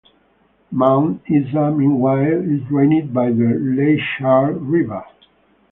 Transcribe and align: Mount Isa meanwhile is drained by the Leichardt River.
Mount 0.71 1.21
Isa 1.29 1.69
meanwhile 1.77 2.41
is 2.41 2.63
drained 2.69 3.13
by 3.13 3.29
the 3.29 3.53
Leichardt 3.59 4.59
River. 4.59 5.05